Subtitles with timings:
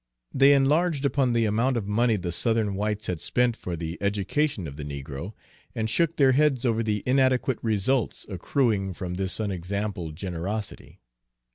[0.33, 4.65] They enlarged upon the amount of money the Southern whites had spent for the education
[4.65, 5.33] of the negro,
[5.75, 11.01] and shook their heads over the inadequate results accruing from this unexampled generosity.